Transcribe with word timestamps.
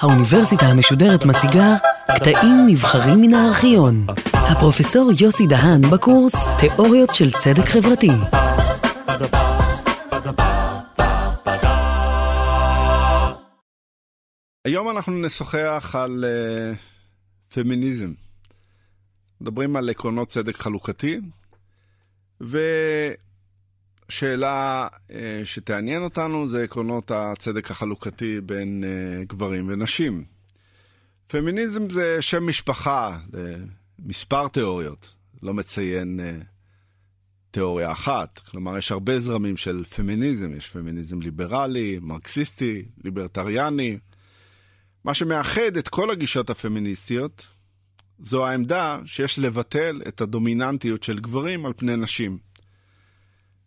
האוניברסיטה 0.00 0.66
המשודרת 0.66 1.24
מציגה 1.24 1.76
קטעים 2.14 2.66
נבחרים 2.66 3.20
מן 3.20 3.34
הארכיון. 3.34 4.06
הפרופסור 4.34 5.10
יוסי 5.20 5.46
דהן 5.46 5.90
בקורס 5.90 6.34
תיאוריות 6.58 7.14
של 7.14 7.30
צדק 7.30 7.64
חברתי. 7.64 8.10
היום 14.64 14.90
אנחנו 14.90 15.12
נשוחח 15.12 15.94
על 15.98 16.24
uh, 16.24 17.54
פמיניזם. 17.54 18.12
מדברים 19.40 19.76
על 19.76 19.90
עקרונות 19.90 20.28
צדק 20.28 20.56
חלוקתי, 20.56 21.20
ושאלה 22.40 23.14
uh, 24.20 25.12
שתעניין 25.44 26.02
אותנו 26.02 26.48
זה 26.48 26.64
עקרונות 26.64 27.10
הצדק 27.10 27.70
החלוקתי 27.70 28.40
בין 28.40 28.84
uh, 28.84 29.24
גברים 29.28 29.68
ונשים. 29.68 30.24
פמיניזם 31.28 31.90
זה 31.90 32.22
שם 32.22 32.46
משפחה 32.46 33.18
למספר 34.02 34.48
תיאוריות, 34.48 35.14
לא 35.42 35.54
מציין 35.54 36.20
uh, 36.20 36.44
תיאוריה 37.50 37.92
אחת. 37.92 38.38
כלומר, 38.50 38.78
יש 38.78 38.92
הרבה 38.92 39.18
זרמים 39.18 39.56
של 39.56 39.84
פמיניזם, 39.84 40.56
יש 40.56 40.68
פמיניזם 40.68 41.20
ליברלי, 41.20 41.98
מרקסיסטי, 42.02 42.82
ליברטריאני. 43.04 43.98
מה 45.04 45.14
שמאחד 45.14 45.76
את 45.78 45.88
כל 45.88 46.10
הגישות 46.10 46.50
הפמיניסטיות 46.50 47.46
זו 48.18 48.46
העמדה 48.46 48.98
שיש 49.04 49.38
לבטל 49.38 50.02
את 50.08 50.20
הדומיננטיות 50.20 51.02
של 51.02 51.18
גברים 51.18 51.66
על 51.66 51.72
פני 51.76 51.96
נשים. 51.96 52.51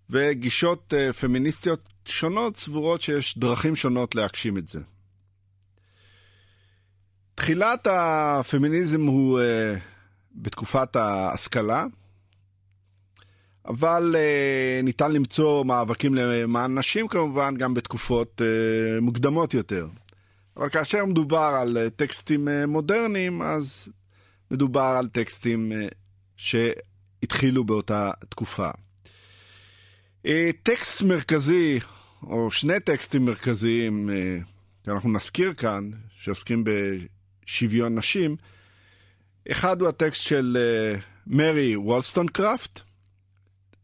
וגישות 0.09 0.93
uh, 0.93 1.13
פמיניסטיות 1.13 1.93
שונות 2.05 2.55
סבורות 2.55 3.01
שיש 3.01 3.37
דרכים 3.37 3.75
שונות 3.75 4.15
להגשים 4.15 4.57
את 4.57 4.67
זה. 4.67 4.79
תחילת 7.35 7.87
הפמיניזם 7.91 9.05
הוא 9.05 9.39
uh, 9.39 9.43
בתקופת 10.35 10.95
ההשכלה, 10.95 11.85
אבל 13.65 14.15
uh, 14.15 14.83
ניתן 14.83 15.11
למצוא 15.11 15.65
מאבקים 15.65 16.15
למען 16.15 16.77
נשים 16.77 17.07
כמובן 17.07 17.57
גם 17.57 17.73
בתקופות 17.73 18.41
מוקדמות 19.01 19.53
יותר. 19.53 19.87
אבל 20.57 20.69
כאשר 20.69 21.05
מדובר 21.05 21.57
על 21.61 21.77
אה, 21.77 21.89
טקסטים 21.89 22.47
אה, 22.47 22.65
מודרניים, 22.65 23.41
אז 23.41 23.87
מדובר 24.51 24.95
על 24.99 25.07
טקסטים 25.07 25.71
אה, 25.71 25.87
שהתחילו 26.35 27.63
באותה 27.63 28.11
תקופה. 28.29 28.69
טקסט 30.63 31.01
מרכזי, 31.01 31.79
או 32.23 32.51
שני 32.51 32.79
טקסטים 32.79 33.25
מרכזיים, 33.25 34.09
שאנחנו 34.85 35.13
נזכיר 35.13 35.53
כאן, 35.53 35.89
שעוסקים 36.17 36.63
בשוויון 37.45 37.97
נשים, 37.97 38.35
אחד 39.51 39.81
הוא 39.81 39.89
הטקסט 39.89 40.23
של 40.23 40.57
מרי 41.27 41.75
וולסטון 41.75 42.27
קראפט, 42.27 42.81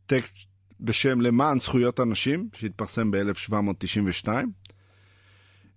טקסט 0.05 0.35
בשם 0.79 1.21
למען 1.21 1.59
זכויות 1.59 1.99
הנשים, 1.99 2.49
שהתפרסם 2.53 3.11
ב-1792. 3.11 4.27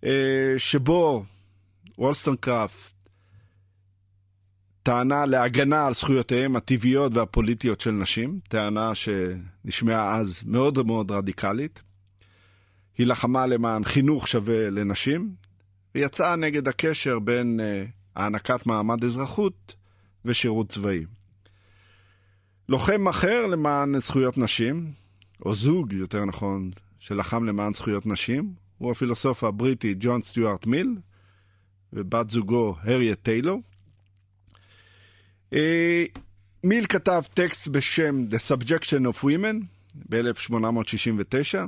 אה, 0.05 0.55
שבו 0.59 1.25
וולסטון 1.99 2.37
קראפט 2.37 2.94
טענה 4.85 5.27
להגנה 5.27 5.87
על 5.87 5.95
זכויותיהם 5.95 6.57
הטבעיות 6.57 7.15
והפוליטיות 7.15 7.81
של 7.81 7.91
נשים, 7.91 8.41
טענה 8.49 8.93
שנשמעה 8.95 10.17
אז 10.17 10.43
מאוד 10.47 10.87
מאוד 10.87 11.11
רדיקלית. 11.11 11.83
היא 12.99 13.07
לחמה 13.07 13.47
למען 13.47 13.85
חינוך 13.85 14.29
שווה 14.29 14.71
לנשים, 14.71 15.35
ויצאה 15.95 16.37
נגד 16.37 16.69
הקשר 16.69 17.19
בין 17.19 17.61
uh, 17.61 17.91
הענקת 18.17 18.67
מעמד 18.67 19.05
אזרחות 19.05 19.75
ושירות 20.25 20.69
צבאי. 20.69 21.05
לוחם 22.69 23.09
אחר 23.09 23.47
למען 23.47 24.01
זכויות 24.01 24.39
נשים, 24.39 24.93
או 25.45 25.55
זוג, 25.55 25.93
יותר 25.93 26.25
נכון, 26.25 26.71
שלחם 26.99 27.45
למען 27.45 27.73
זכויות 27.73 28.07
נשים, 28.07 28.55
הוא 28.79 28.91
הפילוסוף 28.91 29.45
הבריטי 29.45 29.95
ג'ון 29.99 30.23
סטיוארט 30.23 30.67
מיל, 30.67 30.97
ובת 31.93 32.31
זוגו 32.31 32.77
הריאט 32.83 33.19
טיילור. 33.23 33.63
אה, 35.55 36.05
מיל 36.65 36.87
כתב 36.87 37.23
טקסט 37.35 37.69
בשם 37.69 38.25
The 38.31 38.53
Subjection 38.53 39.15
of 39.15 39.25
Women 39.25 39.65
ב-1869, 40.09 41.59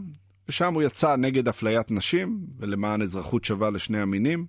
ושם 0.48 0.74
הוא 0.74 0.82
יצא 0.82 1.16
נגד 1.16 1.48
אפליית 1.48 1.91
נשים 1.91 2.47
ולמען 2.58 3.02
אזרחות 3.02 3.44
שווה 3.44 3.70
לשני 3.70 4.00
המינים. 4.00 4.47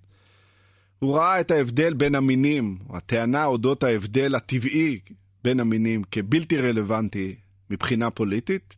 הוא 0.99 1.17
ראה 1.17 1.39
את 1.39 1.51
ההבדל 1.51 1.93
בין 1.93 2.15
המינים, 2.15 2.77
או 2.89 2.97
הטענה 2.97 3.45
אודות 3.45 3.83
ההבדל 3.83 4.35
הטבעי 4.35 4.99
בין 5.43 5.59
המינים 5.59 6.03
כבלתי 6.11 6.61
רלוונטי 6.61 7.35
מבחינה 7.69 8.09
פוליטית, 8.09 8.75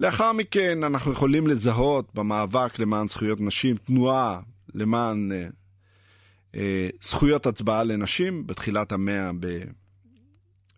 לאחר 0.00 0.32
מכן 0.32 0.84
אנחנו 0.84 1.12
יכולים 1.12 1.46
לזהות 1.46 2.14
במאבק 2.14 2.78
למען 2.78 3.08
זכויות 3.08 3.40
נשים 3.40 3.76
תנועה 3.76 4.40
למען 4.74 5.32
אה, 5.32 5.48
זכויות 7.00 7.46
הצבעה 7.46 7.84
לנשים 7.84 8.46
בתחילת 8.46 8.92
המאה, 8.92 9.30
ב, 9.40 9.46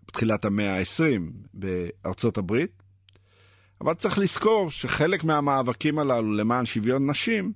בתחילת 0.07 0.45
המאה 0.45 0.79
ה-20 0.79 1.21
בארצות 1.55 2.39
הברית. 2.39 2.83
אבל 3.81 3.95
צריך 3.95 4.19
לזכור 4.19 4.71
שחלק 4.71 5.25
מהמאבקים 5.25 5.99
הללו 5.99 6.33
למען 6.33 6.67
שוויון 6.67 7.11
נשים 7.11 7.53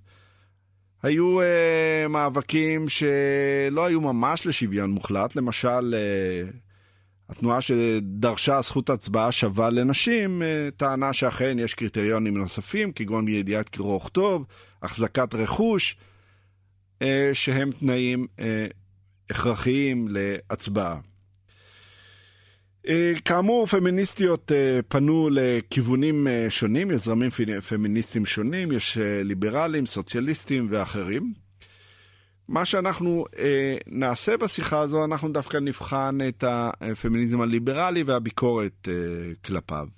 היו 1.02 1.40
אה, 1.40 2.08
מאבקים 2.08 2.88
שלא 2.88 3.84
היו 3.86 4.00
ממש 4.00 4.46
לשוויון 4.46 4.90
מוחלט. 4.90 5.36
למשל, 5.36 5.94
אה, 5.94 6.50
התנועה 7.28 7.60
שדרשה 7.60 8.62
זכות 8.62 8.90
הצבעה 8.90 9.32
שווה 9.32 9.70
לנשים 9.70 10.42
אה, 10.42 10.68
טענה 10.76 11.12
שאכן 11.12 11.58
יש 11.58 11.74
קריטריונים 11.74 12.38
נוספים, 12.38 12.92
כגון 12.92 13.28
ידיעת 13.28 13.68
קרוא 13.68 13.96
וכתוב, 13.96 14.44
החזקת 14.82 15.34
רכוש, 15.34 15.96
אה, 15.98 16.13
שהם 17.32 17.70
תנאים 17.72 18.26
אה, 18.38 18.66
הכרחיים 19.30 20.08
להצבעה. 20.10 21.00
כאמור, 23.24 23.66
פמיניסטיות 23.66 24.52
פנו 24.88 25.28
לכיוונים 25.32 26.26
שונים, 26.48 26.90
יש 26.90 27.04
זרמים 27.04 27.30
פמיניסטיים 27.68 28.26
שונים, 28.26 28.72
יש 28.72 28.98
ליברלים, 29.00 29.86
סוציאליסטים 29.86 30.66
ואחרים. 30.70 31.34
מה 32.48 32.64
שאנחנו 32.64 33.24
אה, 33.38 33.76
נעשה 33.86 34.36
בשיחה 34.36 34.80
הזו, 34.80 35.04
אנחנו 35.04 35.32
דווקא 35.32 35.56
נבחן 35.56 36.18
את 36.28 36.44
הפמיניזם 36.46 37.40
הליברלי 37.40 38.02
והביקורת 38.02 38.88
אה, 38.88 38.94
כלפיו. 39.44 39.88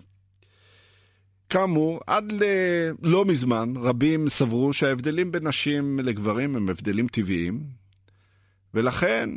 כאמור, 1.51 2.01
עד 2.07 2.33
ל- 2.33 2.91
לא 3.03 3.25
מזמן 3.25 3.73
רבים 3.77 4.29
סברו 4.29 4.73
שההבדלים 4.73 5.33
בין 5.33 5.47
נשים 5.49 5.99
לגברים 5.99 6.57
הם 6.57 6.69
הבדלים 6.69 7.09
טבעיים, 7.09 7.61
ולכן 8.75 9.31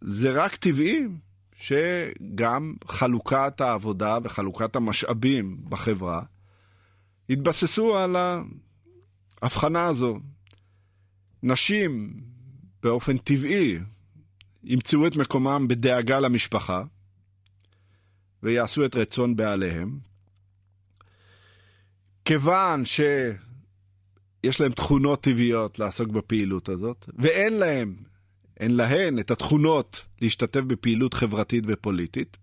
זה 0.00 0.32
רק 0.32 0.54
טבעי 0.54 1.00
שגם 1.56 2.74
חלוקת 2.86 3.60
העבודה 3.60 4.18
וחלוקת 4.24 4.76
המשאבים 4.76 5.56
בחברה 5.68 6.22
יתבססו 7.28 7.98
על 7.98 8.16
ההבחנה 9.42 9.86
הזו 9.86 10.18
נשים 11.42 12.20
באופן 12.82 13.18
טבעי 13.18 13.78
ימצאו 14.64 15.06
את 15.06 15.16
מקומם 15.16 15.68
בדאגה 15.68 16.20
למשפחה 16.20 16.82
ויעשו 18.42 18.84
את 18.84 18.96
רצון 18.96 19.36
בעליהם. 19.36 19.98
כיוון 22.24 22.84
שיש 22.84 24.60
להם 24.60 24.72
תכונות 24.72 25.22
טבעיות 25.22 25.78
לעסוק 25.78 26.08
בפעילות 26.08 26.68
הזאת, 26.68 27.08
ואין 27.18 27.52
להם, 27.52 27.94
אין 28.60 28.76
להן 28.76 29.18
את 29.18 29.30
התכונות 29.30 30.04
להשתתף 30.20 30.60
בפעילות 30.60 31.14
חברתית 31.14 31.64
ופוליטית, 31.66 32.36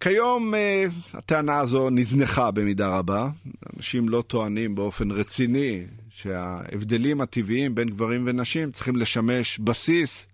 כיום 0.00 0.54
uh, 0.54 1.16
הטענה 1.16 1.58
הזו 1.58 1.90
נזנחה 1.90 2.50
במידה 2.50 2.88
רבה. 2.88 3.30
אנשים 3.76 4.08
לא 4.08 4.22
טוענים 4.22 4.74
באופן 4.74 5.10
רציני 5.10 5.86
שההבדלים 6.10 7.20
הטבעיים 7.20 7.74
בין 7.74 7.88
גברים 7.88 8.24
ונשים 8.26 8.70
צריכים 8.70 8.96
לשמש 8.96 9.58
בסיס 9.58 10.26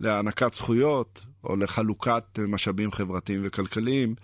להענקת 0.00 0.54
זכויות 0.54 1.24
או 1.44 1.56
לחלוקת 1.56 2.38
משאבים 2.48 2.92
חברתיים 2.92 3.40
וכלכליים 3.44 4.14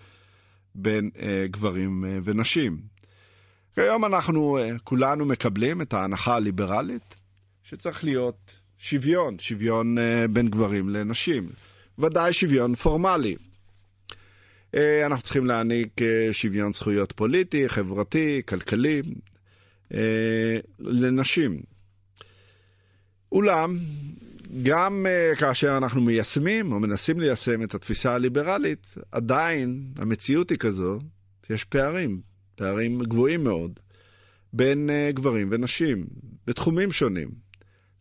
בין 0.75 1.09
uh, 1.15 1.19
גברים 1.51 2.03
uh, 2.03 2.21
ונשים. 2.23 2.77
כיום 3.75 4.05
אנחנו 4.05 4.59
uh, 4.59 4.79
כולנו 4.83 5.25
מקבלים 5.25 5.81
את 5.81 5.93
ההנחה 5.93 6.35
הליברלית 6.35 7.15
שצריך 7.63 8.03
להיות 8.03 8.55
שוויון, 8.77 9.39
שוויון 9.39 9.97
uh, 9.97 10.01
בין 10.31 10.47
גברים 10.47 10.89
לנשים. 10.89 11.49
ודאי 11.99 12.33
שוויון 12.33 12.75
פורמלי. 12.75 13.35
אה, 14.75 15.05
אנחנו 15.05 15.23
צריכים 15.23 15.45
להעניק 15.45 16.01
אה, 16.01 16.33
שוויון 16.33 16.73
זכויות 16.73 17.11
פוליטי, 17.11 17.69
חברתי, 17.69 18.41
כלכלי, 18.45 19.01
אה, 19.93 20.57
לנשים. 20.79 21.59
אולם, 23.31 23.77
גם 24.63 25.05
כאשר 25.39 25.77
אנחנו 25.77 26.01
מיישמים 26.01 26.71
או 26.71 26.79
מנסים 26.79 27.19
ליישם 27.19 27.63
את 27.63 27.75
התפיסה 27.75 28.13
הליברלית, 28.13 28.95
עדיין 29.11 29.87
המציאות 29.97 30.49
היא 30.49 30.57
כזו 30.57 30.99
שיש 31.47 31.63
פערים, 31.63 32.21
פערים 32.55 32.99
גבוהים 33.03 33.43
מאוד, 33.43 33.79
בין 34.53 34.89
גברים 35.13 35.47
ונשים, 35.51 36.05
בתחומים 36.47 36.91
שונים. 36.91 37.29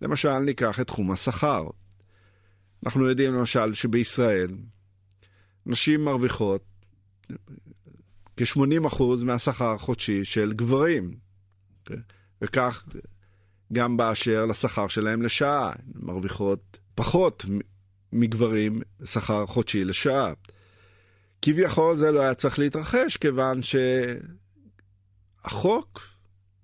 למשל, 0.03 0.39
ניקח 0.39 0.81
את 0.81 0.87
תחום 0.87 1.11
השכר. 1.11 1.67
אנחנו 2.87 3.09
יודעים 3.09 3.35
למשל 3.35 3.75
שבישראל 3.75 4.51
נשים 5.67 6.05
מרוויחות 6.05 6.65
כ-80% 8.37 9.03
מהשכר 9.25 9.75
החודשי 9.75 10.25
של 10.25 10.53
גברים. 10.53 11.11
Okay? 11.11 11.15
אוקיי? 11.81 11.97
וכך 12.43 12.85
גם 13.73 13.97
באשר 13.97 14.47
לשכר 14.47 14.89
שלהם 14.89 15.23
לשעה, 15.23 15.73
מרוויחות 15.95 16.79
פחות 16.95 17.45
מגברים 18.13 18.81
שכר 19.05 19.47
חודשי 19.47 19.85
לשעה. 19.85 20.33
כביכול 21.43 21.97
זה 21.97 22.11
לא 22.11 22.21
היה 22.21 22.35
צריך 22.35 22.59
להתרחש, 22.59 23.17
כיוון 23.17 23.61
שהחוק 25.43 26.01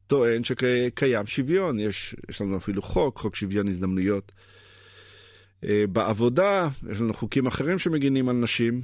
טוען 0.06 0.44
שקיים 0.44 1.26
שוויון. 1.26 1.80
יש, 1.80 2.14
יש 2.28 2.40
לנו 2.40 2.56
אפילו 2.56 2.82
חוק, 2.82 3.18
חוק 3.18 3.36
שוויון 3.36 3.68
הזדמנויות 3.68 4.32
אה, 5.64 5.84
בעבודה, 5.92 6.68
יש 6.90 7.00
לנו 7.00 7.14
חוקים 7.14 7.46
אחרים 7.46 7.78
שמגינים 7.78 8.28
על 8.28 8.36
נשים, 8.36 8.82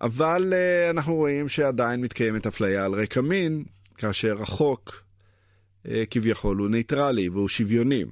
אבל 0.00 0.52
uh, 0.52 0.90
אנחנו 0.90 1.14
רואים 1.14 1.48
שעדיין 1.48 2.00
מתקיימת 2.00 2.46
אפליה 2.46 2.84
על 2.84 2.92
רקע 2.92 3.20
מין, 3.20 3.64
כאשר 3.96 4.42
החוק 4.42 5.02
כביכול 6.10 6.56
הוא 6.56 6.68
ניטרלי 6.68 7.28
והוא 7.28 7.48
שוויוני. 7.48 8.04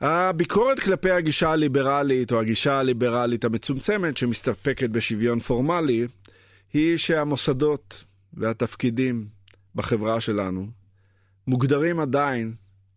הביקורת 0.00 0.80
כלפי 0.80 1.10
הגישה 1.10 1.50
הליברלית 1.50 2.32
או 2.32 2.40
הגישה 2.40 2.78
הליברלית 2.78 3.44
המצומצמת 3.44 4.16
שמסתפקת 4.16 4.90
בשוויון 4.90 5.40
פורמלי 5.40 6.06
היא 6.72 6.96
שהמוסדות 6.96 8.04
והתפקידים 8.32 9.26
בחברה 9.74 10.20
שלנו 10.20 10.66
מוגדרים 11.46 12.00
עדיין 12.00 12.54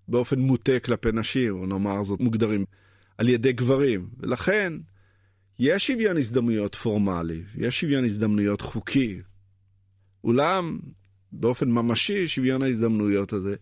באופן 0.07 0.39
מוטה 0.39 0.79
כלפי 0.79 1.09
נשים, 1.13 1.55
או 1.55 1.65
נאמר 1.65 2.03
זאת, 2.03 2.19
מוגדרים 2.19 2.65
על 3.17 3.29
ידי 3.29 3.53
גברים. 3.53 4.09
ולכן 4.19 4.73
יש 5.59 5.87
שוויון 5.87 6.17
הזדמנויות 6.17 6.75
פורמלי, 6.75 7.43
יש 7.55 7.81
שוויון 7.81 8.03
הזדמנויות 8.03 8.61
חוקי. 8.61 9.21
אולם, 10.23 10.79
באופן 11.31 11.69
ממשי, 11.69 12.27
שוויון 12.27 12.61
ההזדמנויות 12.61 13.33
הזה, 13.33 13.55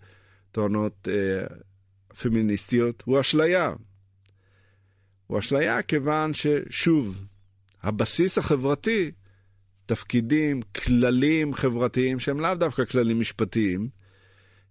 טוענות 0.51 1.07
אה, 1.11 1.57
פמיניסטיות, 2.21 3.03
הוא 3.05 3.19
אשליה. 3.19 3.73
הוא 5.27 5.39
אשליה 5.39 5.81
כיוון 5.81 6.31
ששוב, 6.33 7.25
הבסיס 7.83 8.37
החברתי, 8.37 9.11
תפקידים, 9.85 10.61
כללים 10.61 11.53
חברתיים 11.53 12.19
שהם 12.19 12.39
לאו 12.39 12.55
דווקא 12.55 12.85
כללים 12.85 13.19
משפטיים, 13.19 13.89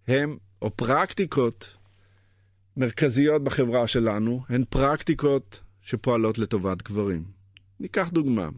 הם, 0.08 0.36
או 0.62 0.76
פרקטיקות 0.76 1.76
מרכזיות 2.76 3.44
בחברה 3.44 3.86
שלנו, 3.86 4.44
הן 4.48 4.64
פרקטיקות 4.68 5.60
שפועלות 5.82 6.38
לטובת 6.38 6.82
גברים. 6.82 7.24
ניקח 7.80 8.08
דוגמה. 8.08 8.48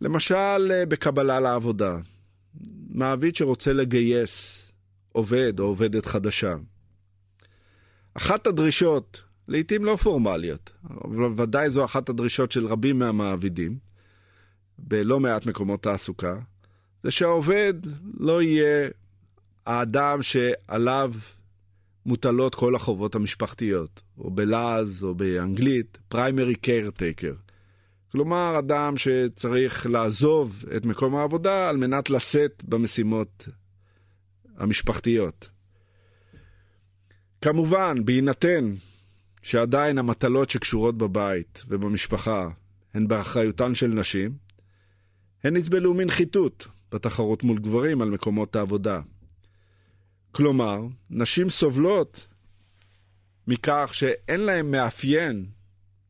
למשל, 0.00 0.70
אה, 0.70 0.86
בקבלה 0.86 1.40
לעבודה, 1.40 1.98
מעביד 2.94 3.34
שרוצה 3.34 3.72
לגייס 3.72 4.62
עובד 5.12 5.60
או 5.60 5.64
עובדת 5.64 6.06
חדשה. 6.06 6.54
אחת 8.14 8.46
הדרישות, 8.46 9.22
לעתים 9.48 9.84
לא 9.84 9.96
פורמליות, 9.96 10.70
אבל 11.04 11.24
ודאי 11.36 11.70
זו 11.70 11.84
אחת 11.84 12.08
הדרישות 12.08 12.52
של 12.52 12.66
רבים 12.66 12.98
מהמעבידים, 12.98 13.78
בלא 14.78 15.20
מעט 15.20 15.46
מקומות 15.46 15.82
תעסוקה, 15.82 16.38
זה 17.02 17.10
שהעובד 17.10 17.74
לא 18.18 18.42
יהיה 18.42 18.88
האדם 19.66 20.22
שעליו 20.22 21.14
מוטלות 22.06 22.54
כל 22.54 22.74
החובות 22.74 23.14
המשפחתיות, 23.14 24.02
או 24.18 24.30
בלעז 24.30 25.04
או 25.04 25.14
באנגלית, 25.14 25.98
פריימרי 26.08 26.54
קיירטייקר. 26.54 27.32
כלומר, 28.12 28.58
אדם 28.58 28.96
שצריך 28.96 29.86
לעזוב 29.86 30.64
את 30.76 30.86
מקום 30.86 31.14
העבודה 31.16 31.68
על 31.68 31.76
מנת 31.76 32.10
לשאת 32.10 32.64
במשימות 32.64 33.48
המשפחתיות. 34.56 35.48
כמובן, 37.40 38.04
בהינתן 38.04 38.74
שעדיין 39.42 39.98
המטלות 39.98 40.50
שקשורות 40.50 40.98
בבית 40.98 41.64
ובמשפחה 41.68 42.48
הן 42.94 43.08
באחריותן 43.08 43.74
של 43.74 43.86
נשים, 43.86 44.36
הן 45.44 45.56
יסבלו 45.56 45.94
מנחיתות 45.94 46.68
בתחרות 46.92 47.44
מול 47.44 47.58
גברים 47.58 48.02
על 48.02 48.10
מקומות 48.10 48.56
העבודה. 48.56 49.00
כלומר, 50.32 50.80
נשים 51.10 51.50
סובלות 51.50 52.26
מכך 53.46 53.90
שאין 53.92 54.40
להן 54.40 54.70
מאפיין 54.70 55.46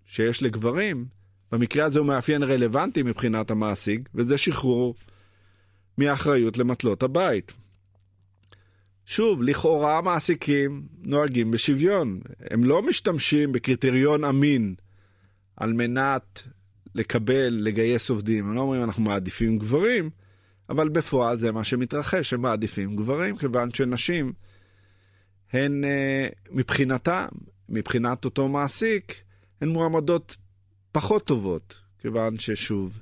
שיש 0.05 0.43
לגברים, 0.43 1.07
במקרה 1.53 1.85
הזה 1.85 1.99
הוא 1.99 2.07
מאפיין 2.07 2.43
רלוונטי 2.43 3.03
מבחינת 3.03 3.51
המעסיק, 3.51 4.09
וזה 4.15 4.39
שחרור 4.39 4.95
מאחריות 5.99 6.59
למטלות 6.59 7.03
הבית. 7.03 7.53
שוב, 9.07 9.43
לכאורה 9.43 9.99
המעסיקים 9.99 10.87
נוהגים 11.03 11.51
בשוויון. 11.51 12.21
הם 12.51 12.65
לא 12.65 12.83
משתמשים 12.83 13.53
בקריטריון 13.53 14.25
אמין 14.25 14.75
על 15.57 15.73
מנת 15.73 16.43
לקבל, 16.95 17.59
לגייס 17.63 18.11
עובדים. 18.11 18.49
הם 18.49 18.55
לא 18.55 18.61
אומרים 18.61 18.85
אנחנו 18.85 19.03
מעדיפים 19.03 19.59
גברים, 19.59 20.11
אבל 20.69 20.89
בפועל 20.89 21.39
זה 21.39 21.53
מה 21.53 21.65
שמתרחש, 21.65 22.33
הם 22.33 22.43
מעדיפים 22.43 22.97
גברים, 22.97 23.37
כיוון 23.37 23.71
שנשים 23.75 24.33
הן 25.53 25.85
אה, 25.85 26.29
מבחינתם, 26.51 27.27
מבחינת 27.69 28.25
אותו 28.25 28.49
מעסיק, 28.49 29.15
הן 29.61 29.69
מועמדות 29.69 30.37
פחות 30.93 31.27
טובות, 31.27 31.81
כיוון 31.99 32.39
ששוב, 32.39 33.01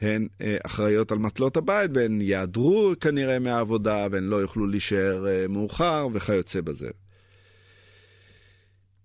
הן 0.00 0.28
אה, 0.40 0.56
אחראיות 0.66 1.12
על 1.12 1.18
מטלות 1.18 1.56
הבית 1.56 1.90
והן 1.94 2.20
יעדרו 2.20 2.92
כנראה 3.00 3.38
מהעבודה 3.38 4.06
והן 4.10 4.24
לא 4.24 4.36
יוכלו 4.36 4.66
להישאר 4.66 5.26
אה, 5.28 5.48
מאוחר 5.48 6.08
וכיוצא 6.12 6.60
בזה. 6.60 6.88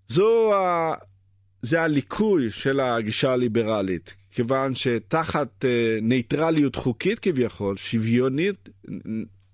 זו 0.08 0.55
ה... 0.55 0.93
זה 1.62 1.81
הליקוי 1.81 2.51
של 2.51 2.79
הגישה 2.79 3.34
הליברלית, 3.34 4.15
כיוון 4.31 4.75
שתחת 4.75 5.65
אה, 5.65 6.00
ניטרליות 6.01 6.75
חוקית 6.75 7.20
כביכול, 7.20 7.77
שוויונית, 7.77 8.70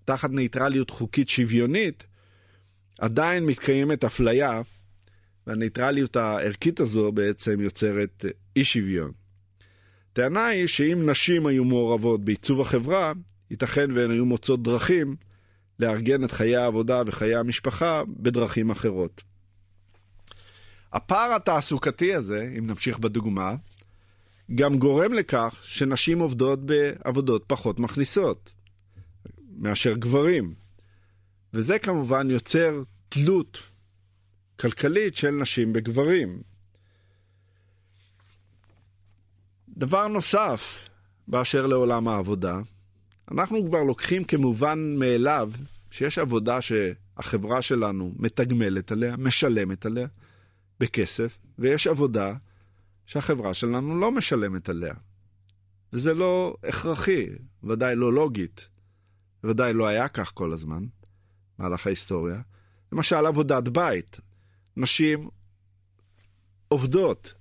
תחת 0.06 0.30
ניטרליות 0.30 0.90
חוקית 0.90 1.30
שוויונית, 1.30 2.06
עדיין 3.00 3.46
מתקיימת 3.46 4.04
אפליה, 4.04 4.62
והניטרליות 5.48 6.16
הערכית 6.16 6.80
הזו 6.80 7.12
בעצם 7.12 7.62
יוצרת 7.62 8.26
אה, 8.26 8.30
אי 8.56 8.64
שוויון. 8.64 9.12
טענה 10.14 10.46
היא 10.46 10.68
שאם 10.68 11.10
נשים 11.10 11.48
היו 11.48 11.64
מעורבות 11.64 12.26
בעיצוב 12.26 12.62
החברה, 12.62 13.14
ייתכן 13.52 13.92
והן 13.92 14.12
היו 14.12 14.26
מוצאות 14.26 14.64
דרכים 14.64 15.16
לארגן 15.80 16.24
את 16.24 16.32
חיי 16.32 16.56
העבודה 16.56 17.02
וחיי 17.08 17.36
המשפחה 17.36 18.02
בדרכים 18.08 18.70
אחרות. 18.70 19.22
הפער 20.94 21.34
התעסוקתי 21.36 22.16
הזה, 22.16 22.54
אם 22.58 22.68
נמשיך 22.68 23.00
בדוגמה, 23.00 23.56
גם 24.56 24.80
גורם 24.80 25.14
לכך 25.14 25.60
שנשים 25.64 26.20
עובדות 26.20 26.60
בעבודות 26.66 27.44
פחות 27.48 27.80
מכניסות 27.80 28.54
מאשר 29.58 29.94
גברים. 29.94 30.54
וזה 31.54 31.80
כמובן 31.80 32.30
יוצר 32.30 32.84
תלות 33.10 33.73
כלכלית 34.60 35.16
של 35.16 35.32
נשים 35.32 35.74
בגברים. 35.74 36.42
דבר 39.70 40.08
נוסף 40.08 40.90
באשר 41.28 41.68
לעולם 41.68 42.08
העבודה, 42.08 42.60
אנחנו 43.32 43.66
כבר 43.68 43.84
לוקחים 43.84 44.24
כמובן 44.24 44.96
מאליו 44.98 45.52
שיש 45.92 46.18
עבודה 46.18 46.60
שהחברה 46.62 47.62
שלנו 47.62 48.14
מתגמלת 48.16 48.92
עליה, 48.92 49.18
משלמת 49.18 49.86
עליה 49.86 50.08
בכסף, 50.80 51.40
ויש 51.60 51.88
עבודה 51.88 52.34
שהחברה 53.06 53.54
שלנו 53.54 54.00
לא 54.00 54.12
משלמת 54.12 54.70
עליה. 54.70 54.94
וזה 55.94 56.14
לא 56.14 56.56
הכרחי, 56.64 57.28
ודאי 57.64 57.96
לא 57.96 58.14
לוגית, 58.14 58.70
ודאי 59.44 59.74
לא 59.74 59.88
היה 59.88 60.08
כך 60.08 60.32
כל 60.34 60.54
הזמן, 60.54 60.86
במהלך 61.60 61.88
ההיסטוריה. 61.88 62.42
למשל 62.92 63.26
עבודת 63.26 63.68
בית. 63.68 64.20
נשים 64.78 65.30
עובדות. 66.68 67.34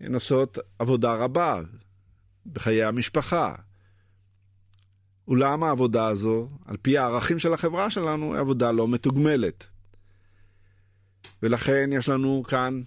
הן 0.00 0.14
עושות 0.14 0.58
עבודה 0.78 1.14
רבה 1.14 1.60
בחיי 2.46 2.84
המשפחה. 2.84 3.54
אולם 5.28 5.64
העבודה 5.64 6.06
הזו, 6.06 6.48
על 6.66 6.76
פי 6.76 6.98
הערכים 6.98 7.38
של 7.38 7.52
החברה 7.52 7.90
שלנו, 7.90 8.32
היא 8.32 8.40
עבודה 8.40 8.72
לא 8.72 8.88
מתוגמלת. 8.88 9.66
ולכן 11.42 11.90
יש 11.92 12.08
לנו 12.08 12.42
כאן 12.48 12.82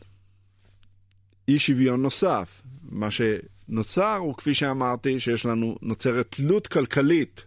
אי 1.48 1.60
שוויון 1.60 2.02
נוסף. 2.02 2.62
מה 2.82 3.08
שנוצר 3.12 4.16
הוא, 4.16 4.36
כפי 4.36 4.54
שאמרתי, 4.54 5.20
שיש 5.20 5.46
לנו, 5.46 5.78
נוצרת 5.82 6.36
תלות 6.36 6.68
כלכלית 6.68 7.44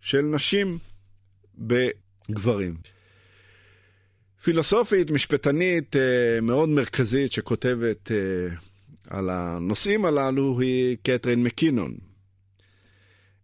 של 0.00 0.20
נשים 0.20 0.78
בגברים. 1.58 2.76
פילוסופית, 4.42 5.10
משפטנית 5.10 5.96
אה, 5.96 6.40
מאוד 6.42 6.68
מרכזית 6.68 7.32
שכותבת 7.32 8.12
אה, 8.12 8.16
על 9.10 9.30
הנושאים 9.30 10.04
הללו 10.04 10.60
היא 10.60 10.96
קתרין 11.02 11.42
מקינון. 11.42 11.94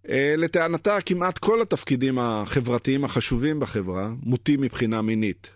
אה, 0.09 0.35
לטענתה, 0.39 0.99
כמעט 1.07 1.39
כל 1.39 1.63
התפקידים 1.63 2.19
החברתיים 2.19 3.05
החשובים 3.05 3.61
בחברה 3.61 4.09
מוטים 4.23 4.61
מבחינה 4.61 5.03
מינית. 5.03 5.51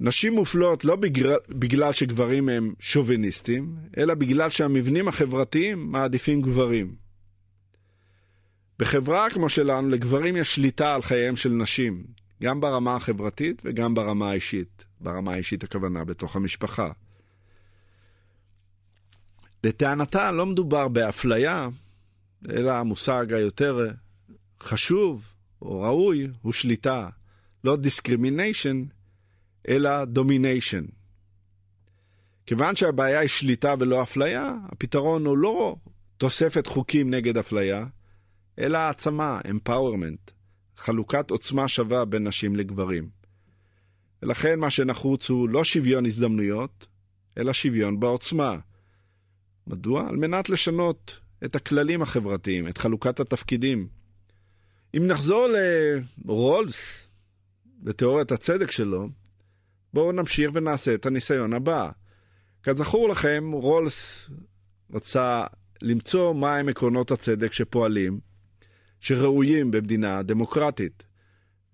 נשים 0.00 0.32
מופלות 0.32 0.84
לא 0.84 0.96
בגלל, 0.96 1.36
בגלל 1.48 1.92
שגברים 1.92 2.48
הם 2.48 2.74
שוביניסטים, 2.80 3.76
אלא 3.98 4.14
בגלל 4.14 4.50
שהמבנים 4.50 5.08
החברתיים 5.08 5.92
מעדיפים 5.92 6.42
גברים. 6.42 6.94
בחברה 8.78 9.30
כמו 9.30 9.48
שלנו, 9.48 9.88
לגברים 9.88 10.36
יש 10.36 10.54
שליטה 10.54 10.94
על 10.94 11.02
חייהם 11.02 11.36
של 11.36 11.50
נשים, 11.50 12.04
גם 12.44 12.60
ברמה 12.60 12.96
החברתית 12.96 13.62
וגם 13.64 13.94
ברמה 13.94 14.30
האישית. 14.30 14.84
ברמה 15.00 15.32
האישית 15.32 15.64
הכוונה 15.64 16.04
בתוך 16.04 16.36
המשפחה. 16.36 16.90
לטענתה 19.64 20.32
לא 20.32 20.46
מדובר 20.46 20.88
באפליה, 20.88 21.68
אלא 22.48 22.72
המושג 22.72 23.32
היותר 23.32 23.90
חשוב 24.60 25.28
או 25.62 25.80
ראוי 25.80 26.28
הוא 26.42 26.52
שליטה. 26.52 27.08
לא 27.64 27.76
discrimination, 27.76 28.76
אלא 29.68 29.90
domination. 30.02 30.92
כיוון 32.46 32.76
שהבעיה 32.76 33.20
היא 33.20 33.28
שליטה 33.28 33.74
ולא 33.78 34.02
אפליה, 34.02 34.54
הפתרון 34.64 35.26
הוא 35.26 35.38
לא 35.38 35.76
תוספת 36.16 36.66
חוקים 36.66 37.14
נגד 37.14 37.36
אפליה, 37.36 37.86
אלא 38.58 38.78
העצמה, 38.78 39.40
empowerment, 39.46 40.30
חלוקת 40.76 41.30
עוצמה 41.30 41.68
שווה 41.68 42.04
בין 42.04 42.28
נשים 42.28 42.56
לגברים. 42.56 43.08
ולכן 44.22 44.58
מה 44.58 44.70
שנחוץ 44.70 45.30
הוא 45.30 45.48
לא 45.48 45.64
שוויון 45.64 46.06
הזדמנויות, 46.06 46.86
אלא 47.38 47.52
שוויון 47.52 48.00
בעוצמה. 48.00 48.58
מדוע? 49.66 50.08
על 50.08 50.16
מנת 50.16 50.50
לשנות 50.50 51.20
את 51.44 51.56
הכללים 51.56 52.02
החברתיים, 52.02 52.68
את 52.68 52.78
חלוקת 52.78 53.20
התפקידים. 53.20 53.88
אם 54.96 55.06
נחזור 55.06 55.46
לרולס 56.24 57.08
ותיאוריית 57.84 58.32
הצדק 58.32 58.70
שלו, 58.70 59.08
בואו 59.94 60.12
נמשיך 60.12 60.50
ונעשה 60.54 60.94
את 60.94 61.06
הניסיון 61.06 61.52
הבא. 61.52 61.90
כזכור 62.62 63.08
לכם, 63.08 63.50
רולס 63.52 64.30
רצה 64.94 65.44
למצוא 65.82 66.34
מהם 66.34 66.68
עקרונות 66.68 67.10
הצדק 67.10 67.52
שפועלים, 67.52 68.20
שראויים 69.04 69.70
במדינה 69.70 70.22
דמוקרטית. 70.22 71.04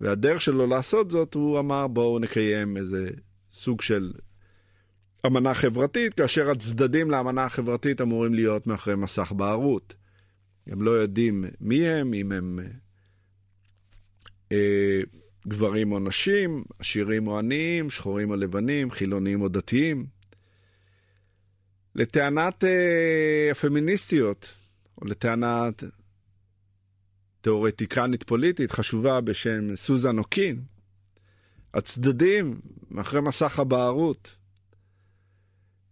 והדרך 0.01 0.41
שלו 0.41 0.67
לעשות 0.67 1.11
זאת, 1.11 1.33
הוא 1.33 1.59
אמר 1.59 1.87
בואו 1.87 2.19
נקיים 2.19 2.77
איזה 2.77 3.09
סוג 3.51 3.81
של 3.81 4.13
אמנה 5.25 5.53
חברתית, 5.53 6.13
כאשר 6.13 6.49
הצדדים 6.49 7.11
לאמנה 7.11 7.45
החברתית 7.45 8.01
אמורים 8.01 8.33
להיות 8.33 8.67
מאחורי 8.67 8.95
מסך 8.95 9.31
בערות. 9.35 9.95
הם 10.67 10.81
לא 10.81 10.91
יודעים 10.91 11.45
מי 11.61 11.87
הם, 11.87 12.13
אם 12.13 12.31
הם 12.31 12.59
אה, 14.51 15.01
גברים 15.47 15.91
או 15.91 15.99
נשים, 15.99 16.63
עשירים 16.79 17.27
או 17.27 17.37
עניים, 17.37 17.89
שחורים 17.89 18.29
או 18.29 18.35
לבנים, 18.35 18.91
חילונים 18.91 19.41
או 19.41 19.49
דתיים. 19.49 20.05
לטענת 21.95 22.63
אה, 22.63 23.47
הפמיניסטיות, 23.51 24.55
או 25.01 25.07
לטענת 25.07 25.83
תיאורטיקנית 27.41 28.23
פוליטית 28.23 28.71
חשובה 28.71 29.21
בשם 29.21 29.75
סוזן 29.75 30.17
אוקין, 30.17 30.61
הצדדים 31.73 32.61
מאחורי 32.91 33.21
מסך 33.21 33.59
הבערות 33.59 34.35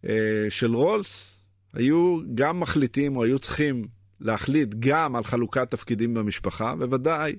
אה, 0.05 0.45
של 0.49 0.75
רולס 0.75 1.37
היו 1.73 2.19
גם 2.35 2.59
מחליטים 2.59 3.17
או 3.17 3.23
היו 3.23 3.39
צריכים 3.39 3.87
להחליט 4.19 4.75
גם 4.79 5.15
על 5.15 5.23
חלוקת 5.23 5.71
תפקידים 5.71 6.13
במשפחה, 6.13 6.75
בוודאי, 6.75 7.35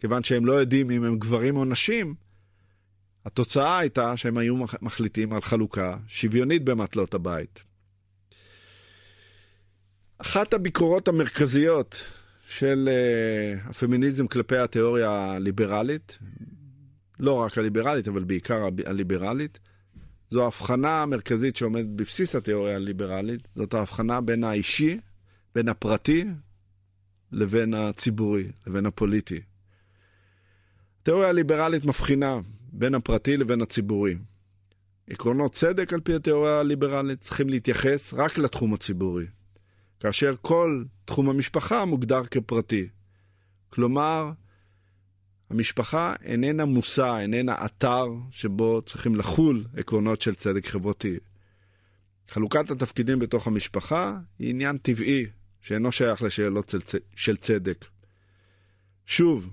כיוון 0.00 0.22
שהם 0.22 0.46
לא 0.46 0.52
יודעים 0.52 0.90
אם 0.90 1.04
הם 1.04 1.18
גברים 1.18 1.56
או 1.56 1.64
נשים, 1.64 2.14
התוצאה 3.24 3.78
הייתה 3.78 4.16
שהם 4.16 4.38
היו 4.38 4.54
מחליטים 4.82 5.32
על 5.32 5.40
חלוקה 5.40 5.96
שוויונית 6.08 6.64
במטלות 6.64 7.14
הבית. 7.14 7.64
אחת 10.18 10.54
הביקורות 10.54 11.08
המרכזיות 11.08 12.04
של 12.48 12.88
uh, 12.88 13.70
הפמיניזם 13.70 14.26
כלפי 14.26 14.56
התיאוריה 14.56 15.10
הליברלית, 15.10 16.18
לא 17.20 17.32
רק 17.32 17.58
הליברלית, 17.58 18.08
אבל 18.08 18.24
בעיקר 18.24 18.68
הליברלית, 18.86 19.58
זו 20.30 20.42
ההבחנה 20.42 21.02
המרכזית 21.02 21.56
שעומדת 21.56 21.86
בבסיס 21.86 22.36
התיאוריה 22.36 22.76
הליברלית, 22.76 23.48
זאת 23.54 23.74
ההבחנה 23.74 24.20
בין 24.20 24.44
האישי, 24.44 24.98
בין 25.54 25.68
הפרטי, 25.68 26.24
לבין 27.32 27.74
הציבורי, 27.74 28.48
לבין 28.66 28.86
הפוליטי. 28.86 29.40
התיאוריה 31.02 31.28
הליברלית 31.28 31.84
מבחינה 31.84 32.40
בין 32.72 32.94
הפרטי 32.94 33.36
לבין 33.36 33.62
הציבורי. 33.62 34.16
עקרונות 35.10 35.52
צדק 35.52 35.92
על 35.92 36.00
פי 36.00 36.14
התיאוריה 36.14 36.60
הליברלית 36.60 37.20
צריכים 37.20 37.48
להתייחס 37.48 38.14
רק 38.14 38.38
לתחום 38.38 38.74
הציבורי. 38.74 39.26
כאשר 40.04 40.34
כל 40.42 40.84
תחום 41.04 41.28
המשפחה 41.28 41.84
מוגדר 41.84 42.24
כפרטי. 42.24 42.88
כלומר, 43.68 44.30
המשפחה 45.50 46.14
איננה 46.22 46.64
מושא, 46.64 47.18
איננה 47.20 47.64
אתר 47.64 48.06
שבו 48.30 48.82
צריכים 48.82 49.16
לחול 49.16 49.64
עקרונות 49.76 50.20
של 50.20 50.34
צדק 50.34 50.66
חברתי. 50.66 51.16
חלוקת 52.28 52.70
התפקידים 52.70 53.18
בתוך 53.18 53.46
המשפחה 53.46 54.18
היא 54.38 54.50
עניין 54.50 54.78
טבעי, 54.78 55.26
שאינו 55.60 55.92
שייך 55.92 56.22
לשאלות 56.22 56.74
של 57.16 57.36
צדק. 57.36 57.84
שוב, 59.06 59.50